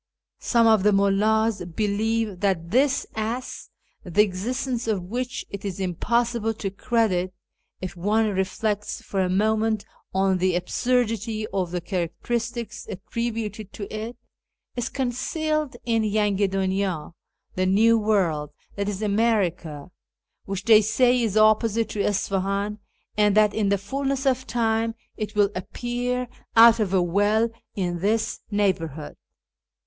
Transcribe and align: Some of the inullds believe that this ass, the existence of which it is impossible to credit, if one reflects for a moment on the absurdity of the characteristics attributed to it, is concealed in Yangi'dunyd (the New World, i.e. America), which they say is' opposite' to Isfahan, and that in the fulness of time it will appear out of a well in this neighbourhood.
Some 0.39 0.65
of 0.65 0.81
the 0.81 0.89
inullds 0.93 1.63
believe 1.75 2.39
that 2.39 2.71
this 2.71 3.05
ass, 3.13 3.69
the 4.03 4.23
existence 4.23 4.87
of 4.87 5.03
which 5.03 5.45
it 5.51 5.63
is 5.63 5.79
impossible 5.79 6.55
to 6.55 6.71
credit, 6.71 7.35
if 7.81 7.95
one 7.95 8.31
reflects 8.31 9.03
for 9.03 9.21
a 9.21 9.29
moment 9.29 9.85
on 10.11 10.39
the 10.39 10.55
absurdity 10.55 11.45
of 11.53 11.69
the 11.69 11.81
characteristics 11.81 12.87
attributed 12.89 13.71
to 13.73 13.87
it, 13.95 14.17
is 14.75 14.89
concealed 14.89 15.75
in 15.85 16.01
Yangi'dunyd 16.01 17.13
(the 17.53 17.67
New 17.67 17.95
World, 17.99 18.49
i.e. 18.79 19.03
America), 19.03 19.91
which 20.45 20.63
they 20.63 20.81
say 20.81 21.21
is' 21.21 21.37
opposite' 21.37 21.89
to 21.89 21.99
Isfahan, 22.03 22.79
and 23.15 23.37
that 23.37 23.53
in 23.53 23.69
the 23.69 23.77
fulness 23.77 24.25
of 24.25 24.47
time 24.47 24.95
it 25.15 25.35
will 25.35 25.51
appear 25.55 26.27
out 26.55 26.79
of 26.79 26.91
a 26.91 27.03
well 27.03 27.49
in 27.75 27.99
this 27.99 28.39
neighbourhood. 28.49 29.15